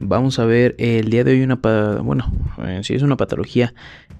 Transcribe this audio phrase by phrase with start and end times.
[0.00, 2.32] Vamos a ver el día de hoy una, bueno,
[2.82, 3.74] si es una patología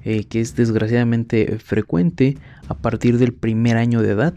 [0.05, 4.34] eh, que es desgraciadamente frecuente a partir del primer año de edad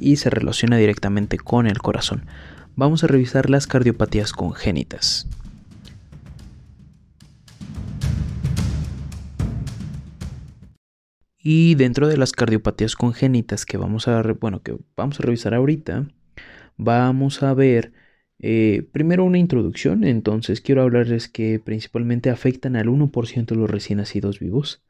[0.00, 2.26] y se relaciona directamente con el corazón.
[2.74, 5.28] Vamos a revisar las cardiopatías congénitas.
[11.38, 16.08] Y dentro de las cardiopatías congénitas que vamos a, bueno, que vamos a revisar ahorita,
[16.76, 17.92] vamos a ver
[18.42, 23.98] eh, primero una introducción, entonces quiero hablarles que principalmente afectan al 1% de los recién
[23.98, 24.82] nacidos vivos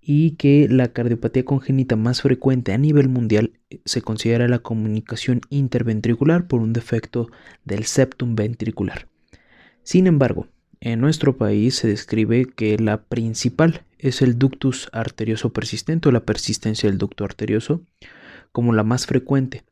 [0.00, 5.40] y que la cardiopatía congénita más frecuente a nivel mundial eh, se considera la comunicación
[5.50, 7.30] interventricular por un defecto
[7.64, 9.06] del septum ventricular.
[9.84, 10.48] Sin embargo,
[10.80, 16.24] en nuestro país se describe que la principal es el ductus arterioso persistente o la
[16.24, 17.82] persistencia del ducto arterioso
[18.50, 19.62] como la más frecuente.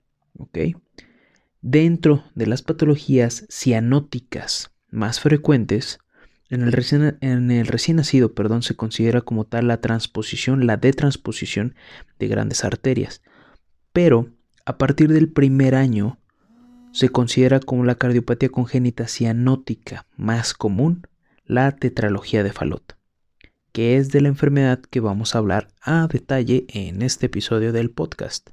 [1.71, 5.99] Dentro de las patologías cianóticas más frecuentes,
[6.49, 11.75] en el, recién, nacido perdón, se considera como tal la transposición, la detransposición
[12.19, 13.21] de grandes arterias.
[13.93, 14.31] Pero
[14.65, 16.19] a partir del primer año
[16.93, 21.07] se considera como la cardiopatía congénita cianótica más común,
[21.45, 22.97] la tetralogía de Fallot,
[23.73, 27.91] que es de la enfermedad que vamos a hablar a detalle en este episodio del
[27.91, 28.53] podcast.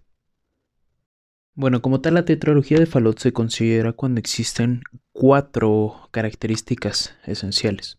[1.57, 4.81] Bueno, como tal, la tetralogía de Fallot se considera cuando existen
[5.13, 7.97] cuatro características esenciales.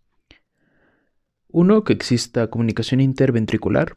[1.48, 3.96] Uno, que exista comunicación interventricular.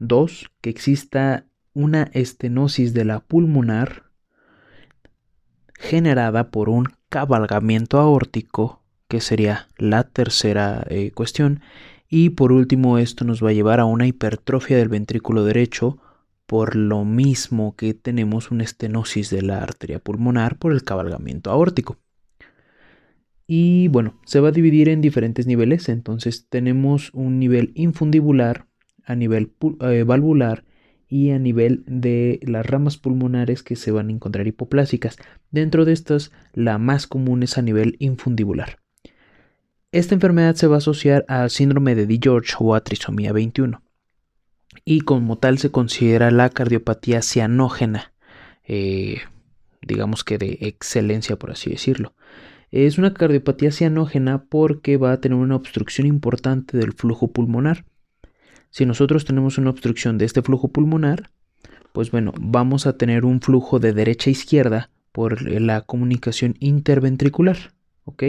[0.00, 4.10] Dos, que exista una estenosis de la pulmonar
[5.74, 11.60] generada por un cabalgamiento aórtico, que sería la tercera eh, cuestión.
[12.08, 16.00] Y por último, esto nos va a llevar a una hipertrofia del ventrículo derecho
[16.46, 21.98] por lo mismo que tenemos una estenosis de la arteria pulmonar por el cabalgamiento aórtico.
[23.46, 28.66] Y bueno, se va a dividir en diferentes niveles, entonces tenemos un nivel infundibular,
[29.04, 30.64] a nivel eh, valvular
[31.08, 35.16] y a nivel de las ramas pulmonares que se van a encontrar hipoplásicas.
[35.52, 38.80] Dentro de estas, la más común es a nivel infundibular.
[39.92, 43.85] Esta enfermedad se va a asociar al síndrome de DiGeorge o a trisomía 21
[44.88, 48.12] y como tal se considera la cardiopatía cianógena,
[48.64, 49.18] eh,
[49.82, 52.14] digamos que de excelencia por así decirlo.
[52.70, 57.84] Es una cardiopatía cianógena porque va a tener una obstrucción importante del flujo pulmonar.
[58.70, 61.30] Si nosotros tenemos una obstrucción de este flujo pulmonar,
[61.92, 67.72] pues bueno, vamos a tener un flujo de derecha a izquierda por la comunicación interventricular,
[68.04, 68.22] ¿ok?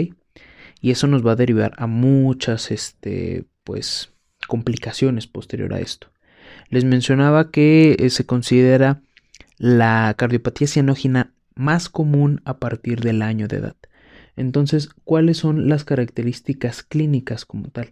[0.80, 4.12] Y eso nos va a derivar a muchas, este, pues,
[4.48, 6.08] complicaciones posterior a esto.
[6.70, 9.00] Les mencionaba que eh, se considera
[9.56, 13.76] la cardiopatía cianógena más común a partir del año de edad.
[14.36, 17.88] Entonces, ¿cuáles son las características clínicas como tal?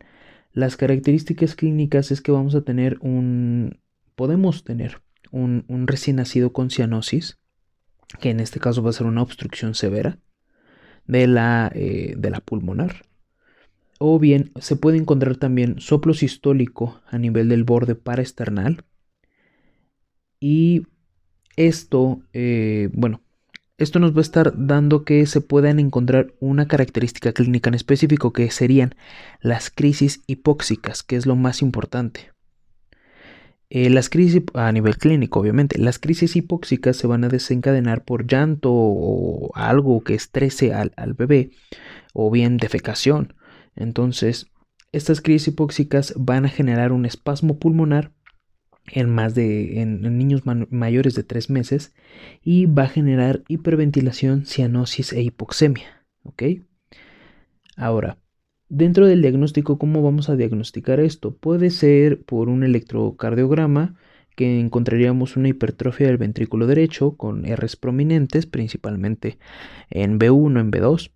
[0.52, 3.80] Las características clínicas es que vamos a tener un,
[4.14, 5.02] podemos tener
[5.32, 7.38] un, recién nacido con cianosis,
[8.20, 10.18] que en este caso va a ser una obstrucción severa
[11.06, 13.02] de la, eh, de la pulmonar.
[13.98, 18.84] O bien se puede encontrar también soplo sistólico a nivel del borde paraesternal.
[20.38, 20.82] Y
[21.56, 23.22] esto, eh, bueno,
[23.78, 28.32] esto nos va a estar dando que se puedan encontrar una característica clínica en específico
[28.32, 28.94] que serían
[29.40, 32.32] las crisis hipóxicas, que es lo más importante.
[33.68, 38.26] Eh, las crisis a nivel clínico, obviamente, las crisis hipóxicas se van a desencadenar por
[38.26, 41.50] llanto o algo que estrese al, al bebé
[42.14, 43.34] o bien defecación.
[43.76, 44.50] Entonces,
[44.92, 48.12] estas crisis hipóxicas van a generar un espasmo pulmonar
[48.88, 51.94] en más de en, niños mayores de 3 meses
[52.42, 56.06] y va a generar hiperventilación, cianosis e hipoxemia.
[56.22, 56.42] ¿Ok?
[57.76, 58.18] Ahora,
[58.68, 61.36] dentro del diagnóstico, ¿cómo vamos a diagnosticar esto?
[61.36, 63.96] Puede ser por un electrocardiograma
[64.34, 69.38] que encontraríamos una hipertrofia del ventrículo derecho con Rs prominentes, principalmente
[69.90, 71.10] en B1, en B2,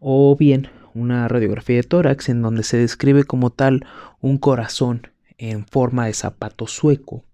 [0.00, 3.86] o bien una radiografía de tórax en donde se describe como tal
[4.20, 5.08] un corazón
[5.38, 7.24] en forma de zapato sueco.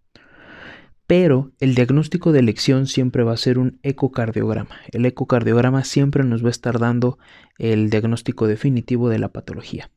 [1.07, 4.77] Pero el diagnóstico de elección siempre va a ser un ecocardiograma.
[4.93, 7.19] El ecocardiograma siempre nos va a estar dando
[7.59, 9.91] el diagnóstico definitivo de la patología.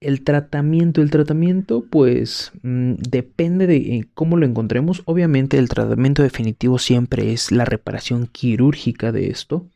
[0.00, 5.02] El tratamiento, el tratamiento pues mm, depende de eh, cómo lo encontremos.
[5.06, 9.68] Obviamente el tratamiento definitivo siempre es la reparación quirúrgica de esto,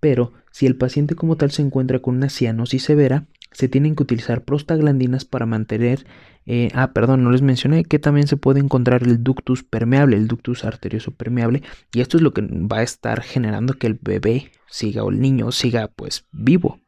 [0.00, 4.04] pero si el paciente como tal se encuentra con una cianosis severa, se tienen que
[4.04, 6.06] utilizar prostaglandinas para mantener,
[6.46, 10.28] eh, ah, perdón, no les mencioné que también se puede encontrar el ductus permeable, el
[10.28, 14.52] ductus arterioso permeable, y esto es lo que va a estar generando que el bebé
[14.68, 16.78] siga o el niño siga pues vivo.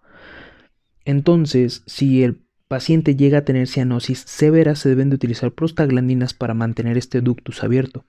[1.05, 6.55] Entonces, si el paciente llega a tener cianosis severa, se deben de utilizar prostaglandinas para
[6.55, 8.05] mantener este ductus abierto.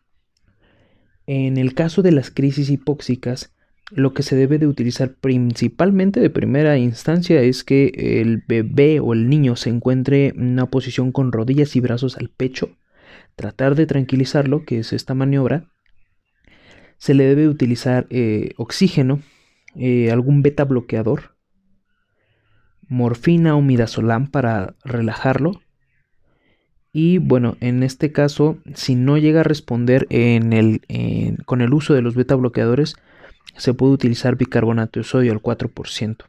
[1.25, 3.56] En el caso de las crisis hipóxicas,
[3.91, 9.13] lo que se debe de utilizar principalmente de primera instancia es que el bebé o
[9.13, 12.69] el niño se encuentre en una posición con rodillas y brazos al pecho,
[13.35, 15.69] tratar de tranquilizarlo, que es esta maniobra.
[16.97, 19.21] Se le debe utilizar eh, oxígeno,
[19.75, 21.35] eh, algún beta bloqueador,
[22.89, 25.61] morfina o midazolam para relajarlo.
[26.91, 30.07] Y bueno, en este caso, si no llega a responder
[31.45, 32.95] con el uso de los beta bloqueadores,
[33.57, 36.25] se puede utilizar bicarbonato de sodio al 4%.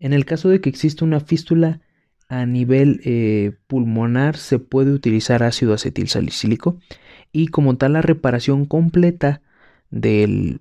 [0.00, 1.80] En el caso de que exista una fístula
[2.28, 6.78] a nivel eh, pulmonar, se puede utilizar ácido acetil salicílico
[7.32, 9.42] y como tal la reparación completa
[9.90, 10.60] del,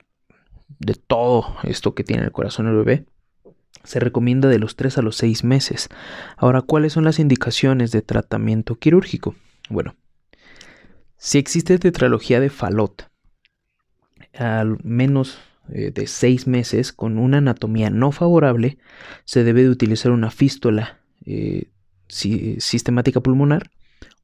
[0.80, 3.06] de todo esto que tiene el corazón del bebé
[3.84, 5.90] se recomienda de los 3 a los 6 meses.
[6.38, 9.36] Ahora, ¿cuáles son las indicaciones de tratamiento quirúrgico?
[9.70, 9.96] Bueno,
[11.18, 13.10] si existe tetralogía de Fallot,
[14.34, 15.40] al menos
[15.70, 18.78] eh, de seis meses con una anatomía no favorable,
[19.26, 21.70] se debe de utilizar una fístula eh,
[22.08, 23.72] sistemática pulmonar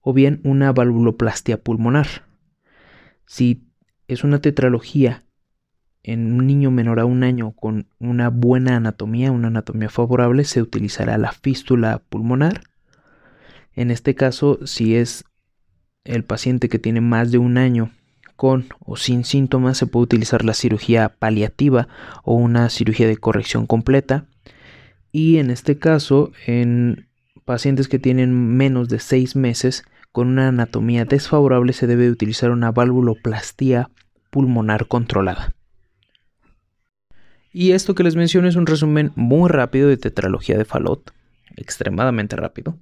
[0.01, 2.07] o bien una valvuloplastia pulmonar.
[3.25, 3.67] Si
[4.07, 5.23] es una tetralogía
[6.03, 10.61] en un niño menor a un año con una buena anatomía, una anatomía favorable, se
[10.61, 12.63] utilizará la fístula pulmonar.
[13.73, 15.25] En este caso, si es
[16.03, 17.91] el paciente que tiene más de un año
[18.39, 21.89] con o sin síntomas se puede utilizar la cirugía paliativa
[22.23, 24.27] o una cirugía de corrección completa.
[25.11, 27.09] Y en este caso, en
[27.43, 29.83] pacientes que tienen menos de 6 meses
[30.13, 33.89] con una anatomía desfavorable se debe utilizar una valvuloplastía
[34.29, 35.53] pulmonar controlada.
[37.51, 41.11] Y esto que les menciono es un resumen muy rápido de tetralogía de Fallot,
[41.57, 42.77] extremadamente rápido.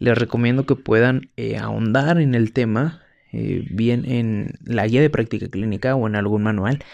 [0.00, 5.10] Les recomiendo que puedan eh, ahondar en el tema eh, bien en la guía de
[5.10, 6.84] práctica clínica o en algún manual,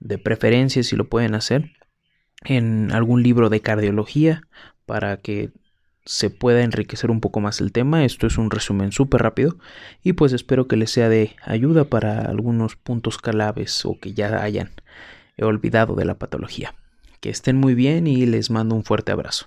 [0.00, 1.70] de preferencia si lo pueden hacer,
[2.44, 4.42] en algún libro de cardiología
[4.86, 5.50] para que
[6.04, 8.04] se pueda enriquecer un poco más el tema.
[8.04, 9.56] Esto es un resumen súper rápido
[10.02, 14.42] y pues espero que les sea de ayuda para algunos puntos claves o que ya
[14.42, 14.70] hayan
[15.40, 16.74] olvidado de la patología.
[17.20, 19.46] Que estén muy bien y les mando un fuerte abrazo.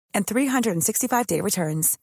[0.13, 1.97] and 365-day returns.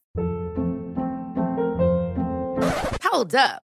[3.04, 3.67] Hold up.